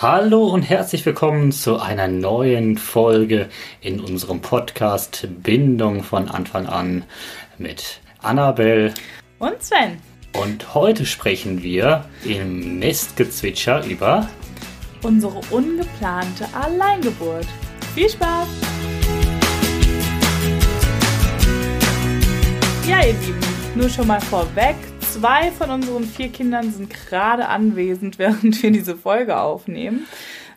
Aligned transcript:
Hallo 0.00 0.46
und 0.46 0.62
herzlich 0.62 1.04
willkommen 1.04 1.50
zu 1.50 1.80
einer 1.80 2.06
neuen 2.06 2.78
Folge 2.78 3.48
in 3.80 3.98
unserem 3.98 4.40
Podcast 4.40 5.26
Bindung 5.42 6.04
von 6.04 6.28
Anfang 6.28 6.68
an 6.68 7.02
mit 7.58 7.98
Annabelle 8.22 8.94
und 9.40 9.60
Sven. 9.60 9.98
Und 10.40 10.72
heute 10.72 11.04
sprechen 11.04 11.64
wir 11.64 12.04
im 12.24 12.78
Nestgezwitscher 12.78 13.84
über 13.86 14.28
unsere 15.02 15.40
ungeplante 15.50 16.46
Alleingeburt. 16.54 17.48
Viel 17.96 18.08
Spaß! 18.08 18.46
Ja, 22.88 23.04
ihr 23.04 23.14
Lieben, 23.14 23.40
nur 23.74 23.88
schon 23.88 24.06
mal 24.06 24.20
vorweg, 24.20 24.76
Zwei 25.10 25.50
von 25.50 25.70
unseren 25.70 26.04
vier 26.04 26.28
Kindern 26.28 26.70
sind 26.70 26.90
gerade 26.90 27.48
anwesend, 27.48 28.18
während 28.18 28.62
wir 28.62 28.70
diese 28.70 28.94
Folge 28.94 29.40
aufnehmen. 29.40 30.06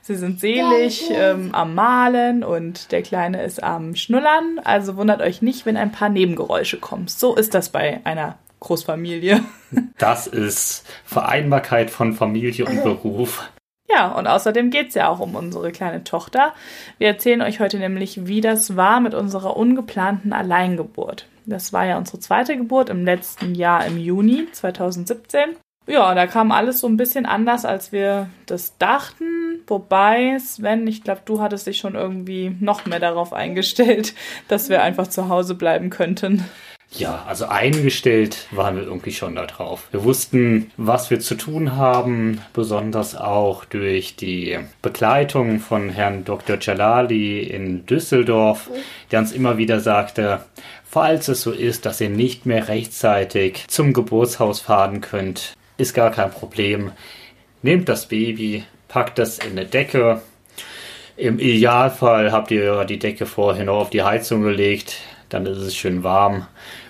Sie 0.01 0.15
sind 0.15 0.39
selig 0.39 1.09
ähm, 1.09 1.49
am 1.53 1.73
Malen 1.73 2.43
und 2.43 2.91
der 2.91 3.01
Kleine 3.01 3.43
ist 3.43 3.63
am 3.63 3.95
Schnullern. 3.95 4.59
Also 4.63 4.97
wundert 4.97 5.21
euch 5.21 5.41
nicht, 5.41 5.65
wenn 5.65 5.77
ein 5.77 5.91
paar 5.91 6.09
Nebengeräusche 6.09 6.77
kommen. 6.79 7.07
So 7.07 7.35
ist 7.35 7.53
das 7.53 7.69
bei 7.69 8.01
einer 8.03 8.37
Großfamilie. 8.59 9.41
Das 9.97 10.27
ist 10.27 10.85
Vereinbarkeit 11.05 11.89
von 11.89 12.11
Familie 12.13 12.65
und 12.65 12.83
Beruf. 12.83 13.49
Ja, 13.93 14.09
und 14.09 14.27
außerdem 14.27 14.69
geht 14.69 14.89
es 14.89 14.95
ja 14.95 15.09
auch 15.09 15.19
um 15.19 15.35
unsere 15.35 15.71
kleine 15.71 16.03
Tochter. 16.03 16.53
Wir 16.97 17.07
erzählen 17.07 17.41
euch 17.41 17.59
heute 17.59 17.77
nämlich, 17.77 18.25
wie 18.27 18.41
das 18.41 18.75
war 18.75 18.99
mit 18.99 19.13
unserer 19.13 19.57
ungeplanten 19.57 20.33
Alleingeburt. 20.33 21.27
Das 21.45 21.73
war 21.73 21.85
ja 21.85 21.97
unsere 21.97 22.19
zweite 22.19 22.55
Geburt 22.55 22.89
im 22.89 23.03
letzten 23.03 23.55
Jahr 23.55 23.85
im 23.85 23.97
Juni 23.97 24.47
2017. 24.51 25.55
Ja, 25.87 26.13
da 26.13 26.27
kam 26.27 26.51
alles 26.51 26.79
so 26.79 26.87
ein 26.87 26.95
bisschen 26.95 27.25
anders, 27.25 27.65
als 27.65 27.91
wir 27.91 28.29
das 28.45 28.77
dachten. 28.77 29.63
Wobei, 29.67 30.37
Sven, 30.39 30.87
ich 30.87 31.03
glaube, 31.03 31.21
du 31.25 31.41
hattest 31.41 31.67
dich 31.67 31.79
schon 31.79 31.95
irgendwie 31.95 32.55
noch 32.59 32.85
mehr 32.85 32.99
darauf 32.99 33.33
eingestellt, 33.33 34.13
dass 34.47 34.69
wir 34.69 34.83
einfach 34.83 35.07
zu 35.07 35.27
Hause 35.27 35.55
bleiben 35.55 35.89
könnten. 35.89 36.45
Ja, 36.93 37.23
also 37.25 37.45
eingestellt 37.45 38.47
waren 38.51 38.75
wir 38.75 38.83
irgendwie 38.83 39.13
schon 39.13 39.35
da 39.35 39.45
drauf. 39.45 39.87
Wir 39.91 40.03
wussten, 40.03 40.71
was 40.75 41.09
wir 41.09 41.21
zu 41.21 41.35
tun 41.35 41.77
haben, 41.77 42.41
besonders 42.53 43.15
auch 43.15 43.63
durch 43.63 44.17
die 44.17 44.59
Begleitung 44.81 45.59
von 45.59 45.89
Herrn 45.89 46.25
Dr. 46.25 46.57
Jalali 46.59 47.43
in 47.43 47.85
Düsseldorf, 47.85 48.69
der 49.09 49.19
uns 49.19 49.31
immer 49.31 49.57
wieder 49.57 49.79
sagte, 49.79 50.41
falls 50.83 51.29
es 51.29 51.41
so 51.41 51.51
ist, 51.51 51.85
dass 51.85 52.01
ihr 52.01 52.09
nicht 52.09 52.45
mehr 52.45 52.67
rechtzeitig 52.67 53.67
zum 53.69 53.93
Geburtshaus 53.93 54.59
fahren 54.59 54.99
könnt, 54.99 55.53
ist 55.77 55.93
gar 55.93 56.11
kein 56.11 56.29
Problem. 56.29 56.91
Nehmt 57.61 57.87
das 57.87 58.07
Baby, 58.07 58.65
packt 58.89 59.17
das 59.17 59.39
in 59.39 59.51
eine 59.51 59.65
Decke. 59.65 60.21
Im 61.15 61.39
Idealfall 61.39 62.33
habt 62.33 62.51
ihr 62.51 62.83
die 62.83 62.99
Decke 62.99 63.25
vorher 63.25 63.63
noch 63.63 63.79
auf 63.79 63.89
die 63.91 64.03
Heizung 64.03 64.41
gelegt, 64.41 64.97
dann 65.33 65.45
ist 65.45 65.57
es 65.57 65.75
schön 65.75 66.03
warm 66.03 66.47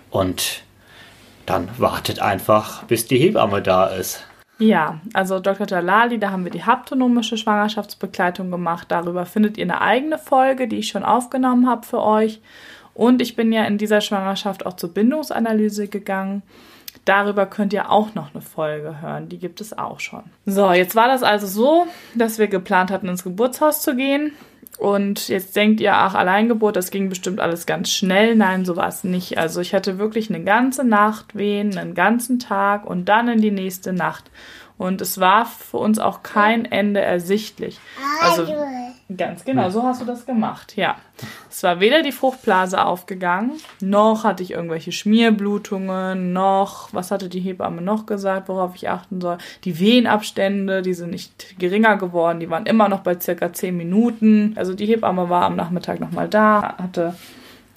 und 0.09 0.64
dann 1.45 1.70
wartet 1.78 2.20
einfach, 2.20 2.84
bis 2.84 3.08
die 3.08 3.17
Hebamme 3.17 3.61
da 3.61 3.88
ist. 3.88 4.23
Ja, 4.59 5.00
also 5.14 5.39
Dr. 5.39 5.66
Jalali, 5.67 6.20
da 6.20 6.30
haben 6.30 6.44
wir 6.44 6.52
die 6.52 6.64
haptonomische 6.64 7.36
Schwangerschaftsbegleitung 7.36 8.52
gemacht. 8.52 8.88
Darüber 8.89 9.25
findet 9.25 9.58
ihr 9.58 9.64
eine 9.64 9.81
eigene 9.81 10.19
Folge, 10.19 10.67
die 10.67 10.78
ich 10.78 10.89
schon 10.89 11.03
aufgenommen 11.03 11.67
habe 11.67 11.86
für 11.86 12.02
euch. 12.02 12.39
Und 12.94 13.23
ich 13.23 13.36
bin 13.36 13.52
ja 13.52 13.64
in 13.64 13.80
dieser 13.80 14.02
Schwangerschaft 14.02 14.66
auch 14.66 14.75
zur 14.75 14.94
Bindungsanalyse 14.94 15.88
gegangen. 15.88 16.44
Darüber 17.06 17.47
könnt 17.47 17.73
ihr 17.73 17.89
auch 17.89 18.14
noch 18.14 18.36
eine 18.36 18.42
Folge 18.44 19.02
hören. 19.02 19.30
Die 19.30 19.39
gibt 19.39 19.62
es 19.62 19.75
auch 19.75 20.00
schon. 20.00 20.23
So, 20.45 20.72
jetzt 20.72 20.95
war 20.95 21.08
das 21.08 21.23
also 21.23 21.47
so, 21.47 21.88
dass 22.14 22.38
wir 22.38 22.47
geplant 22.47 22.92
hatten, 22.92 23.08
ins 23.08 23.23
Geburtshaus 23.23 23.81
zu 23.81 23.95
gehen. 23.95 24.34
Und 24.82 25.28
jetzt 25.28 25.56
denkt 25.56 25.80
ihr, 25.80 25.94
ach, 25.94 26.16
Alleingeburt, 26.16 26.76
das 26.76 26.90
ging 26.90 27.08
bestimmt 27.08 27.40
alles 27.40 27.68
ganz 27.68 27.92
schnell. 27.92 28.36
Nein, 28.36 28.66
so 28.66 28.78
war 28.78 28.88
es 28.88 29.04
nicht. 29.04 29.38
Also 29.38 29.62
ich 29.62 29.76
hatte 29.76 30.00
wirklich 30.00 30.34
eine 30.34 30.44
ganze 30.44 30.84
Nacht 30.84 31.36
wehen, 31.36 31.78
einen 31.78 31.94
ganzen 31.94 32.40
Tag 32.40 32.88
und 32.88 33.06
dann 33.06 33.28
in 33.28 33.41
die 33.41 33.52
nächste 33.52 33.94
Nacht. 33.94 34.31
Und 34.81 35.00
es 35.00 35.19
war 35.19 35.46
für 35.46 35.78
uns 35.78 36.00
auch 36.00 36.24
kein 36.24 36.66
Ende 36.66 37.02
ersichtlich. 37.02 37.80
Also 38.19 38.52
ganz 39.16 39.46
genau, 39.46 39.69
so 39.69 39.84
hast 39.84 40.02
du 40.02 40.06
das 40.06 40.25
gemacht, 40.25 40.75
ja. 40.75 40.96
Es 41.52 41.62
war 41.62 41.80
weder 41.80 42.02
die 42.02 42.12
Fruchtblase 42.12 42.84
aufgegangen, 42.84 43.52
noch 43.80 44.24
hatte 44.24 44.41
ich 44.41 44.50
irgendwelche 44.50 44.91
Schmierblutungen, 44.91 46.34
noch, 46.34 46.91
was 46.94 47.12
hatte 47.12 47.30
die 47.30 47.41
Hebamme 47.41 47.84
noch 47.84 48.08
gesagt, 48.08 48.50
worauf 48.50 48.75
ich 48.75 48.90
achten 48.90 49.22
soll? 49.22 49.38
Die 49.66 49.80
Wehenabstände, 49.80 50.81
die 50.81 50.96
sind 50.96 51.12
nicht 51.12 51.59
geringer 51.59 51.97
geworden, 51.97 52.40
die 52.40 52.50
waren 52.50 52.66
immer 52.66 52.90
noch 52.90 53.02
bei 53.02 53.20
circa 53.20 53.53
10 53.53 53.78
Minuten. 53.78 54.53
Also 54.56 54.74
die 54.74 54.88
Hebamme 54.88 55.30
war 55.30 55.44
am 55.44 55.56
Nachmittag 55.56 56.00
nochmal 56.00 56.28
da, 56.28 56.75
hatte 56.80 57.14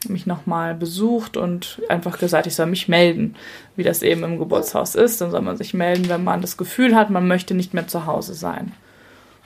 mich 0.09 0.27
nochmal 0.27 0.75
besucht 0.75 1.37
und 1.37 1.81
einfach 1.89 2.19
gesagt, 2.19 2.47
ich 2.47 2.55
soll 2.55 2.67
mich 2.67 2.89
melden, 2.89 3.35
wie 3.77 3.83
das 3.83 4.03
eben 4.03 4.23
im 4.25 4.39
Geburtshaus 4.39 4.95
ist. 4.95 5.21
Dann 5.21 5.31
soll 5.31 5.43
man 5.43 5.57
sich 5.57 5.75
melden, 5.75 6.09
wenn 6.09 6.25
man 6.25 6.41
das 6.41 6.57
Gefühl 6.57 6.95
hat, 6.95 7.11
man 7.11 7.27
möchte 7.27 7.55
nicht 7.55 7.75
mehr 7.75 7.87
zu 7.87 8.07
Hause 8.07 8.35
sein. 8.35 8.73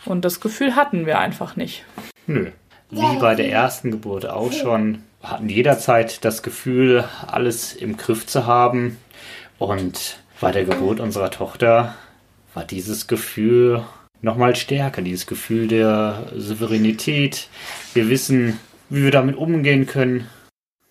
Und 0.05 0.25
das 0.25 0.41
Gefühl 0.41 0.77
hatten 0.77 1.07
wir 1.07 1.19
einfach 1.19 1.57
nicht. 1.57 1.85
Nö. 2.27 2.51
Wie 2.91 3.19
bei 3.19 3.35
der 3.35 3.51
ersten 3.51 3.91
Geburt 3.91 4.27
auch 4.29 4.53
schon, 4.53 5.03
hatten 5.23 5.49
jederzeit 5.49 6.25
das 6.25 6.43
Gefühl, 6.43 7.05
alles 7.27 7.75
im 7.75 7.97
Griff 7.97 8.27
zu 8.27 8.47
haben. 8.47 8.97
Und 9.59 10.19
bei 10.41 10.53
der 10.53 10.65
Geburt 10.65 11.01
unserer 11.01 11.31
Tochter 11.31 11.95
war 12.55 12.65
dieses 12.65 13.07
Gefühl 13.07 13.83
nochmal 14.23 14.57
stärker, 14.57 15.03
dieses 15.03 15.27
Gefühl 15.27 15.69
der 15.69 16.33
Souveränität. 16.37 17.49
Wir 17.95 18.09
wissen, 18.09 18.59
wie 18.89 19.03
wir 19.03 19.11
damit 19.11 19.37
umgehen 19.37 19.87
können. 19.87 20.29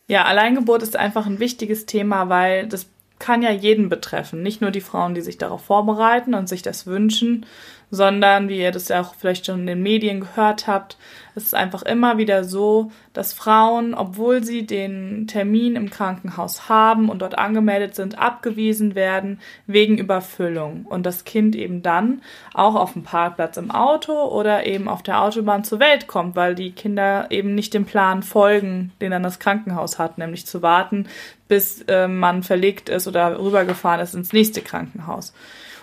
Ja, 0.08 0.26
Alleingeburt 0.26 0.84
ist 0.84 0.96
einfach 0.96 1.26
ein 1.26 1.40
wichtiges 1.40 1.86
Thema, 1.86 2.30
weil 2.30 2.68
das 2.68 2.88
kann 3.20 3.42
ja 3.42 3.52
jeden 3.52 3.90
betreffen. 3.90 4.42
Nicht 4.42 4.62
nur 4.62 4.72
die 4.72 4.82
Frauen, 4.82 5.16
die 5.16 5.22
sich 5.22 5.38
darauf 5.38 5.66
vorbereiten 5.66 6.34
und 6.34 6.48
sich 6.48 6.62
das 6.62 6.86
wünschen, 6.86 7.46
sondern, 7.90 8.50
wie 8.50 8.60
ihr 8.60 8.72
das 8.72 8.90
ja 8.90 9.02
auch 9.02 9.16
vielleicht 9.16 9.46
schon 9.46 9.62
in 9.62 9.68
den 9.68 9.82
Medien 9.82 10.20
gehört 10.20 10.68
habt, 10.68 10.98
es 11.36 11.44
ist 11.44 11.56
einfach 11.56 11.84
immer 11.84 12.18
wieder 12.18 12.44
so, 12.44 12.92
dass 13.14 13.32
Frauen, 13.32 13.94
obwohl 13.94 14.44
sie 14.44 14.66
den 14.66 15.28
Termin 15.28 15.76
im 15.76 15.90
Krankenhaus 15.90 16.68
haben 16.68 17.10
und 17.10 17.22
dort 17.22 17.38
angemeldet 17.38 17.96
sind, 17.96 18.18
abgewiesen 18.18 18.96
werden 18.96 19.40
wegen 19.68 20.00
Überfüllung 20.00 20.86
und 20.86 21.06
das 21.06 21.26
Kind 21.26 21.56
eben 21.56 21.84
dann 21.84 22.24
auch 22.54 22.76
auf 22.76 22.94
dem 22.94 23.04
Parkplatz 23.04 23.56
im 23.58 23.72
Auto 23.72 24.14
oder 24.14 24.66
eben 24.66 24.88
auf 24.90 25.04
der 25.04 25.22
Autobahn 25.22 25.64
zur 25.64 25.80
Welt 25.80 26.08
kommt, 26.08 26.36
weil 26.36 26.56
die 26.56 26.72
Kinder 26.72 27.28
eben 27.30 27.54
nicht 27.54 27.74
dem 27.74 27.86
Plan 27.86 28.24
folgen, 28.24 28.92
den 29.00 29.12
dann 29.12 29.24
das 29.24 29.40
Krankenhaus 29.40 30.00
hat, 30.00 30.18
nämlich 30.18 30.48
zu 30.48 30.62
warten, 30.64 31.06
bis 31.48 31.84
äh, 31.84 32.08
man 32.08 32.44
verlegt 32.44 32.90
ist 32.90 33.08
oder 33.08 33.40
rübergefahren 33.40 34.02
ist 34.02 34.16
ins 34.16 34.34
nächste 34.34 34.62
Krankenhaus. 34.62 35.34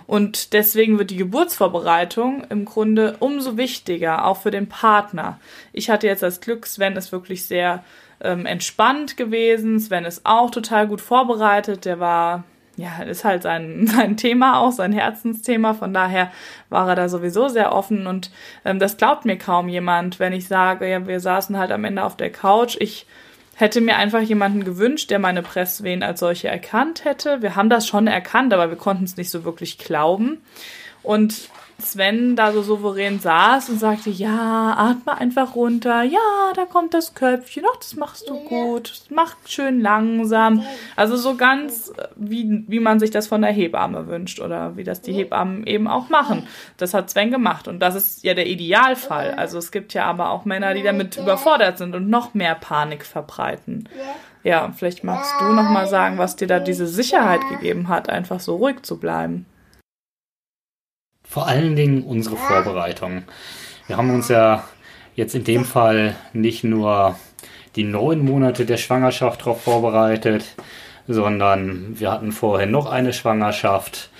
Und 0.06 0.52
deswegen 0.52 0.98
wird 0.98 1.10
die 1.10 1.16
Geburtsvorbereitung 1.16 2.44
im 2.50 2.64
Grunde 2.64 3.16
umso 3.20 3.56
wichtiger, 3.56 4.26
auch 4.26 4.38
für 4.38 4.50
den 4.50 4.68
Partner. 4.68 5.40
Ich 5.72 5.88
hatte 5.88 6.06
jetzt 6.06 6.22
das 6.22 6.40
Glück, 6.40 6.66
Sven 6.66 6.96
ist 6.96 7.12
wirklich 7.12 7.44
sehr 7.44 7.82
ähm, 8.20 8.46
entspannt 8.46 9.16
gewesen. 9.16 9.80
Sven 9.80 10.04
ist 10.04 10.22
auch 10.24 10.50
total 10.50 10.88
gut 10.88 11.00
vorbereitet. 11.00 11.84
Der 11.84 12.00
war, 12.00 12.44
ja, 12.76 13.02
ist 13.02 13.24
halt 13.24 13.42
sein, 13.42 13.86
sein 13.94 14.16
Thema 14.16 14.60
auch, 14.60 14.72
sein 14.72 14.92
Herzensthema. 14.92 15.74
Von 15.74 15.94
daher 15.94 16.30
war 16.68 16.88
er 16.88 16.96
da 16.96 17.08
sowieso 17.08 17.48
sehr 17.48 17.72
offen 17.72 18.06
und 18.06 18.30
ähm, 18.64 18.78
das 18.78 18.96
glaubt 18.96 19.24
mir 19.24 19.38
kaum 19.38 19.68
jemand, 19.68 20.18
wenn 20.18 20.32
ich 20.32 20.48
sage, 20.48 20.88
ja, 20.88 21.06
wir 21.06 21.20
saßen 21.20 21.58
halt 21.58 21.72
am 21.72 21.84
Ende 21.84 22.04
auf 22.04 22.16
der 22.16 22.30
Couch. 22.30 22.76
Ich 22.78 23.06
hätte 23.56 23.80
mir 23.80 23.96
einfach 23.96 24.20
jemanden 24.20 24.64
gewünscht, 24.64 25.10
der 25.10 25.18
meine 25.18 25.42
Presswehen 25.42 26.02
als 26.02 26.20
solche 26.20 26.48
erkannt 26.48 27.04
hätte. 27.04 27.42
Wir 27.42 27.56
haben 27.56 27.70
das 27.70 27.86
schon 27.86 28.06
erkannt, 28.06 28.52
aber 28.52 28.70
wir 28.70 28.76
konnten 28.76 29.04
es 29.04 29.16
nicht 29.16 29.30
so 29.30 29.44
wirklich 29.44 29.78
glauben. 29.78 30.42
Und 31.02 31.50
Sven 31.78 32.36
da 32.36 32.52
so 32.52 32.62
souverän 32.62 33.18
saß 33.18 33.68
und 33.68 33.78
sagte, 33.78 34.10
ja, 34.10 34.74
atme 34.76 35.16
einfach 35.16 35.54
runter, 35.54 36.02
ja, 36.02 36.18
da 36.54 36.64
kommt 36.64 36.94
das 36.94 37.14
Köpfchen, 37.14 37.64
ach, 37.70 37.76
das 37.76 37.96
machst 37.96 38.28
du 38.28 38.38
gut, 38.40 39.02
mach 39.10 39.36
schön 39.46 39.80
langsam. 39.80 40.62
Also 40.96 41.16
so 41.16 41.36
ganz, 41.36 41.92
wie, 42.16 42.64
wie 42.68 42.80
man 42.80 43.00
sich 43.00 43.10
das 43.10 43.26
von 43.26 43.42
der 43.42 43.50
Hebamme 43.50 44.06
wünscht 44.06 44.40
oder 44.40 44.76
wie 44.76 44.84
das 44.84 45.00
die 45.00 45.12
Hebammen 45.12 45.66
eben 45.66 45.88
auch 45.88 46.08
machen. 46.08 46.46
Das 46.76 46.94
hat 46.94 47.10
Sven 47.10 47.30
gemacht 47.30 47.68
und 47.68 47.80
das 47.80 47.94
ist 47.94 48.24
ja 48.24 48.34
der 48.34 48.46
Idealfall. 48.46 49.32
Also 49.32 49.58
es 49.58 49.72
gibt 49.72 49.94
ja 49.94 50.04
aber 50.04 50.30
auch 50.30 50.44
Männer, 50.44 50.74
die 50.74 50.82
damit 50.82 51.16
überfordert 51.16 51.78
sind 51.78 51.94
und 51.94 52.08
noch 52.08 52.34
mehr 52.34 52.54
Panik 52.54 53.04
verbreiten. 53.04 53.88
Ja, 54.44 54.70
vielleicht 54.76 55.04
magst 55.04 55.32
du 55.40 55.46
noch 55.46 55.70
mal 55.70 55.86
sagen, 55.86 56.18
was 56.18 56.36
dir 56.36 56.46
da 56.46 56.60
diese 56.60 56.86
Sicherheit 56.86 57.40
gegeben 57.48 57.88
hat, 57.88 58.10
einfach 58.10 58.40
so 58.40 58.56
ruhig 58.56 58.82
zu 58.82 58.98
bleiben. 58.98 59.46
Vor 61.34 61.48
allen 61.48 61.74
Dingen 61.74 62.04
unsere 62.04 62.36
Vorbereitung. 62.36 63.24
Wir 63.88 63.96
haben 63.96 64.10
uns 64.10 64.28
ja 64.28 64.62
jetzt 65.16 65.34
in 65.34 65.42
dem 65.42 65.64
Fall 65.64 66.14
nicht 66.32 66.62
nur 66.62 67.18
die 67.74 67.82
neun 67.82 68.24
Monate 68.24 68.64
der 68.64 68.76
Schwangerschaft 68.76 69.40
darauf 69.40 69.64
vorbereitet, 69.64 70.44
sondern 71.08 71.98
wir 71.98 72.12
hatten 72.12 72.30
vorher 72.30 72.68
noch 72.68 72.86
eine 72.86 73.12
Schwangerschaft, 73.12 74.10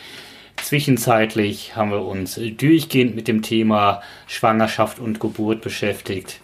Zwischenzeitlich 0.57 1.77
haben 1.77 1.93
wir 1.93 2.05
uns 2.05 2.35
durchgehend 2.35 3.15
mit 3.15 3.29
dem 3.29 3.43
Thema 3.43 4.03
Schwangerschaft 4.27 4.99
und 4.99 5.21
Geburt 5.21 5.61
beschäftigt. 5.61 6.41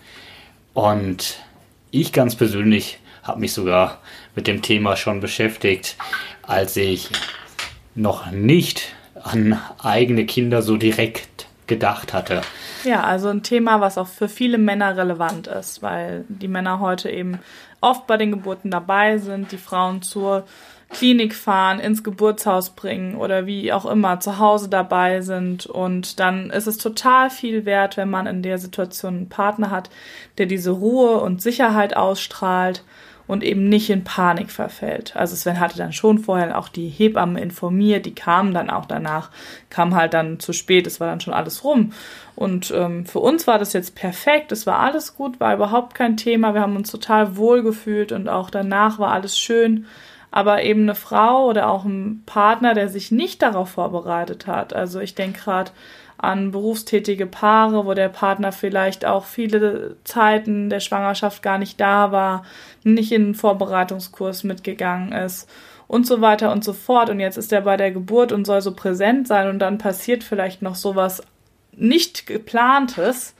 Und 0.72 1.40
ich 1.90 2.12
ganz 2.12 2.36
persönlich 2.36 3.00
habe 3.24 3.40
mich 3.40 3.54
sogar 3.54 3.98
mit 4.36 4.46
dem 4.46 4.62
Thema 4.62 4.94
schon 4.96 5.18
beschäftigt, 5.18 5.96
als 6.42 6.76
ich 6.76 7.08
noch 7.96 8.30
nicht 8.30 8.94
an 9.22 9.58
eigene 9.82 10.26
Kinder 10.26 10.62
so 10.62 10.76
direkt 10.76 11.46
gedacht 11.66 12.12
hatte. 12.12 12.42
Ja, 12.84 13.04
also 13.04 13.28
ein 13.28 13.42
Thema, 13.42 13.80
was 13.80 13.96
auch 13.96 14.08
für 14.08 14.28
viele 14.28 14.58
Männer 14.58 14.96
relevant 14.96 15.46
ist, 15.46 15.82
weil 15.82 16.24
die 16.28 16.48
Männer 16.48 16.80
heute 16.80 17.10
eben 17.10 17.38
oft 17.80 18.06
bei 18.06 18.16
den 18.16 18.32
Geburten 18.32 18.70
dabei 18.70 19.18
sind, 19.18 19.52
die 19.52 19.56
Frauen 19.56 20.02
zur 20.02 20.44
Klinik 20.90 21.36
fahren, 21.36 21.78
ins 21.78 22.02
Geburtshaus 22.02 22.70
bringen 22.70 23.14
oder 23.14 23.46
wie 23.46 23.72
auch 23.72 23.86
immer 23.86 24.18
zu 24.18 24.38
Hause 24.38 24.68
dabei 24.68 25.20
sind. 25.20 25.66
Und 25.66 26.18
dann 26.18 26.50
ist 26.50 26.66
es 26.66 26.78
total 26.78 27.30
viel 27.30 27.64
wert, 27.64 27.96
wenn 27.96 28.10
man 28.10 28.26
in 28.26 28.42
der 28.42 28.58
Situation 28.58 29.16
einen 29.16 29.28
Partner 29.28 29.70
hat, 29.70 29.88
der 30.38 30.46
diese 30.46 30.72
Ruhe 30.72 31.20
und 31.20 31.40
Sicherheit 31.40 31.96
ausstrahlt 31.96 32.82
und 33.30 33.44
eben 33.44 33.68
nicht 33.68 33.90
in 33.90 34.02
Panik 34.02 34.50
verfällt. 34.50 35.14
Also 35.14 35.36
Sven 35.36 35.60
hatte 35.60 35.78
dann 35.78 35.92
schon 35.92 36.18
vorher 36.18 36.58
auch 36.58 36.68
die 36.68 36.88
Hebamme 36.88 37.40
informiert, 37.40 38.04
die 38.04 38.14
kamen 38.14 38.52
dann 38.52 38.70
auch 38.70 38.86
danach, 38.86 39.30
kam 39.70 39.94
halt 39.94 40.14
dann 40.14 40.40
zu 40.40 40.52
spät, 40.52 40.84
es 40.88 40.98
war 40.98 41.06
dann 41.06 41.20
schon 41.20 41.32
alles 41.32 41.62
rum. 41.62 41.92
Und 42.34 42.72
ähm, 42.76 43.06
für 43.06 43.20
uns 43.20 43.46
war 43.46 43.60
das 43.60 43.72
jetzt 43.72 43.94
perfekt, 43.94 44.50
es 44.50 44.66
war 44.66 44.80
alles 44.80 45.14
gut, 45.14 45.38
war 45.38 45.54
überhaupt 45.54 45.94
kein 45.94 46.16
Thema, 46.16 46.54
wir 46.54 46.60
haben 46.60 46.74
uns 46.74 46.90
total 46.90 47.36
wohl 47.36 47.62
gefühlt 47.62 48.10
und 48.10 48.28
auch 48.28 48.50
danach 48.50 48.98
war 48.98 49.12
alles 49.12 49.38
schön. 49.38 49.86
Aber 50.32 50.64
eben 50.64 50.82
eine 50.82 50.96
Frau 50.96 51.46
oder 51.46 51.70
auch 51.70 51.84
ein 51.84 52.24
Partner, 52.26 52.74
der 52.74 52.88
sich 52.88 53.12
nicht 53.12 53.42
darauf 53.42 53.70
vorbereitet 53.70 54.48
hat. 54.48 54.72
Also 54.72 54.98
ich 54.98 55.14
denke 55.14 55.40
gerade 55.40 55.70
an 56.22 56.50
berufstätige 56.50 57.26
Paare, 57.26 57.86
wo 57.86 57.94
der 57.94 58.08
Partner 58.08 58.52
vielleicht 58.52 59.04
auch 59.06 59.24
viele 59.24 59.96
Zeiten 60.04 60.68
der 60.68 60.80
Schwangerschaft 60.80 61.42
gar 61.42 61.58
nicht 61.58 61.80
da 61.80 62.12
war, 62.12 62.44
nicht 62.84 63.12
in 63.12 63.26
den 63.26 63.34
Vorbereitungskurs 63.34 64.44
mitgegangen 64.44 65.12
ist 65.12 65.48
und 65.86 66.06
so 66.06 66.20
weiter 66.20 66.52
und 66.52 66.62
so 66.62 66.72
fort. 66.72 67.10
Und 67.10 67.20
jetzt 67.20 67.38
ist 67.38 67.52
er 67.52 67.62
bei 67.62 67.76
der 67.76 67.90
Geburt 67.90 68.32
und 68.32 68.44
soll 68.44 68.60
so 68.60 68.74
präsent 68.74 69.26
sein 69.26 69.48
und 69.48 69.58
dann 69.58 69.78
passiert 69.78 70.22
vielleicht 70.22 70.62
noch 70.62 70.74
sowas 70.74 71.22
nicht 71.72 72.26
geplantes. 72.26 73.34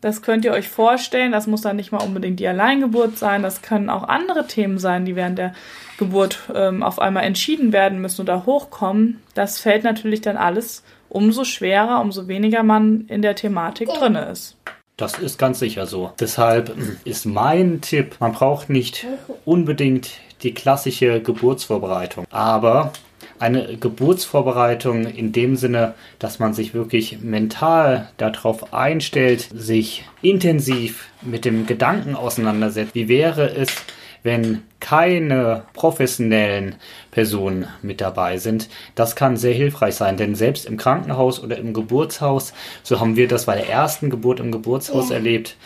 Das 0.00 0.22
könnt 0.22 0.44
ihr 0.44 0.52
euch 0.52 0.68
vorstellen. 0.68 1.32
Das 1.32 1.46
muss 1.46 1.60
dann 1.60 1.76
nicht 1.76 1.92
mal 1.92 2.02
unbedingt 2.02 2.40
die 2.40 2.48
Alleingeburt 2.48 3.18
sein. 3.18 3.42
Das 3.42 3.62
können 3.62 3.90
auch 3.90 4.08
andere 4.08 4.46
Themen 4.46 4.78
sein, 4.78 5.04
die 5.04 5.16
während 5.16 5.38
der 5.38 5.54
Geburt 5.98 6.38
ähm, 6.54 6.82
auf 6.82 6.98
einmal 6.98 7.24
entschieden 7.24 7.72
werden 7.72 8.00
müssen 8.00 8.22
oder 8.22 8.46
hochkommen. 8.46 9.22
Das 9.34 9.60
fällt 9.60 9.84
natürlich 9.84 10.20
dann 10.20 10.36
alles 10.36 10.82
umso 11.12 11.44
schwerer, 11.44 12.00
umso 12.00 12.26
weniger 12.28 12.62
man 12.62 13.06
in 13.08 13.22
der 13.22 13.36
Thematik 13.36 13.88
drin 13.88 14.14
ist. 14.14 14.56
Das 14.96 15.18
ist 15.18 15.38
ganz 15.38 15.58
sicher 15.58 15.86
so. 15.86 16.12
Deshalb 16.20 16.74
ist 17.04 17.26
mein 17.26 17.80
Tipp, 17.80 18.16
man 18.20 18.32
braucht 18.32 18.70
nicht 18.70 19.06
unbedingt 19.44 20.10
die 20.42 20.54
klassische 20.54 21.20
Geburtsvorbereitung, 21.20 22.26
aber 22.30 22.92
eine 23.38 23.76
Geburtsvorbereitung 23.76 25.06
in 25.06 25.32
dem 25.32 25.56
Sinne, 25.56 25.94
dass 26.18 26.38
man 26.38 26.54
sich 26.54 26.74
wirklich 26.74 27.20
mental 27.20 28.08
darauf 28.16 28.72
einstellt, 28.72 29.48
sich 29.52 30.04
intensiv 30.20 31.08
mit 31.22 31.44
dem 31.44 31.66
Gedanken 31.66 32.14
auseinandersetzt. 32.14 32.94
Wie 32.94 33.08
wäre 33.08 33.50
es, 33.50 33.74
wenn 34.22 34.62
keine 34.80 35.64
professionellen 35.74 36.76
Personen 37.10 37.66
mit 37.82 38.00
dabei 38.00 38.38
sind. 38.38 38.68
Das 38.94 39.16
kann 39.16 39.36
sehr 39.36 39.54
hilfreich 39.54 39.94
sein, 39.94 40.16
denn 40.16 40.34
selbst 40.34 40.66
im 40.66 40.76
Krankenhaus 40.76 41.42
oder 41.42 41.56
im 41.56 41.72
Geburtshaus, 41.72 42.52
so 42.82 43.00
haben 43.00 43.16
wir 43.16 43.28
das 43.28 43.46
bei 43.46 43.56
der 43.56 43.68
ersten 43.68 44.10
Geburt 44.10 44.40
im 44.40 44.52
Geburtshaus 44.52 45.10
ja. 45.10 45.16
erlebt, 45.16 45.56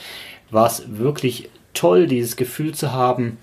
war 0.50 0.66
es 0.66 0.84
wirklich 0.86 1.50
toll, 1.74 2.06
dieses 2.06 2.36
Gefühl 2.36 2.74
zu 2.74 2.92
haben, 2.92 3.38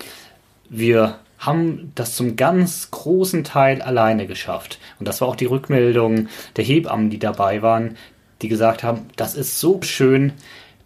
wir 0.68 1.18
haben 1.38 1.92
das 1.94 2.16
zum 2.16 2.36
ganz 2.36 2.90
großen 2.90 3.44
Teil 3.44 3.82
alleine 3.82 4.26
geschafft. 4.26 4.78
Und 4.98 5.06
das 5.06 5.20
war 5.20 5.28
auch 5.28 5.36
die 5.36 5.44
Rückmeldung 5.44 6.28
der 6.56 6.64
Hebammen, 6.64 7.10
die 7.10 7.18
dabei 7.18 7.62
waren, 7.62 7.96
die 8.42 8.48
gesagt 8.48 8.82
haben, 8.82 9.06
das 9.16 9.34
ist 9.34 9.60
so 9.60 9.80
schön, 9.82 10.32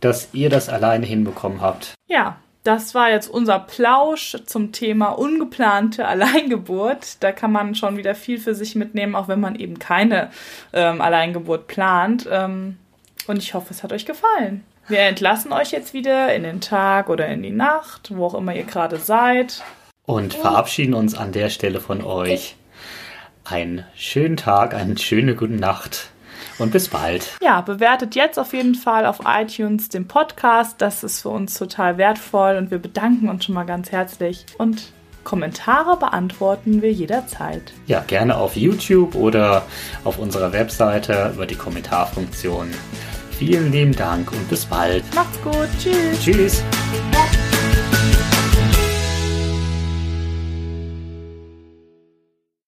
dass 0.01 0.29
ihr 0.33 0.51
das 0.51 0.69
alleine 0.69 1.07
hinbekommen 1.07 1.61
habt. 1.61 1.95
Ja, 2.07 2.39
das 2.69 2.95
war 2.95 3.11
jetzt 3.11 3.29
unser 3.29 3.61
Plausch 3.61 4.37
zum 4.45 4.73
Thema 4.73 5.13
ungeplante 5.13 6.05
Alleingeburt. 6.07 7.23
Da 7.23 7.33
kann 7.33 7.51
man 7.51 7.75
schon 7.75 7.97
wieder 7.97 8.15
viel 8.15 8.39
für 8.39 8.55
sich 8.55 8.75
mitnehmen, 8.75 9.15
auch 9.15 9.27
wenn 9.27 9.41
man 9.41 9.57
eben 9.57 9.79
keine 9.79 10.31
ähm, 10.75 11.01
Alleingeburt 11.01 11.67
plant. 11.67 12.29
Ähm, 12.31 12.77
und 13.27 13.39
ich 13.39 13.55
hoffe, 13.55 13.69
es 13.71 13.83
hat 13.83 13.95
euch 13.95 14.05
gefallen. 14.05 14.65
Wir 14.87 15.01
entlassen 15.01 15.53
euch 15.53 15.71
jetzt 15.71 15.95
wieder 15.95 16.35
in 16.35 16.43
den 16.43 16.61
Tag 16.61 17.09
oder 17.09 17.27
in 17.29 17.43
die 17.43 17.51
Nacht, 17.51 18.15
wo 18.15 18.27
auch 18.27 18.35
immer 18.35 18.55
ihr 18.55 18.65
gerade 18.65 18.99
seid. 18.99 19.63
Und 20.05 20.35
verabschieden 20.35 20.93
uns 20.93 21.15
an 21.15 21.33
der 21.33 21.49
Stelle 21.49 21.81
von 21.81 22.03
euch. 22.03 22.55
Einen 23.45 23.85
schönen 23.95 24.37
Tag, 24.37 24.75
eine 24.75 24.99
schöne 24.99 25.35
gute 25.35 25.55
Nacht 25.55 26.11
und 26.59 26.73
bis 26.73 26.89
bald. 26.89 27.37
Ja, 27.43 27.61
bewertet 27.61 28.15
jetzt 28.15 28.39
auf 28.39 28.53
jeden 28.53 28.75
Fall 28.75 29.07
auf 29.07 29.21
iTunes 29.27 29.89
den 29.89 30.07
Podcast. 30.09 30.77
Das 30.79 31.05
ist 31.05 31.23
für 31.23 31.31
uns 31.31 31.55
total 31.55 31.99
wertvoll 31.99 32.57
und 32.57 32.71
wir 32.71 32.79
bedanken 32.79 33.29
uns 33.29 33.45
schon 33.45 33.55
mal 33.55 33.65
ganz 33.65 33.91
herzlich. 33.93 34.47
Und 34.59 34.93
Kommentare 35.25 35.99
beantworten 35.99 36.81
wir 36.81 36.91
jederzeit. 36.91 37.75
Ja, 37.87 38.01
gerne 38.07 38.37
auf 38.37 38.57
YouTube 38.57 39.15
oder 39.15 39.67
auf 40.05 40.19
unserer 40.19 40.53
Webseite 40.53 41.33
über 41.35 41.45
die 41.45 41.55
Kommentarfunktion. 41.55 42.71
Vielen 43.39 43.71
lieben 43.71 43.95
Dank 43.95 44.33
und 44.33 44.49
bis 44.49 44.65
bald. 44.65 45.05
Macht's 45.15 45.41
gut. 45.43 45.69
Tschüss. 45.79 46.25
Tschüss. 46.25 46.65